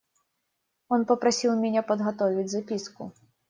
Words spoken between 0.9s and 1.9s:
попросил меня